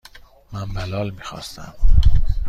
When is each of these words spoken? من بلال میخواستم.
من 0.53 0.65
بلال 0.73 1.09
میخواستم. 1.11 1.73